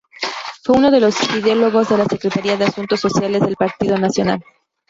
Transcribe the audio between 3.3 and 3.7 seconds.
del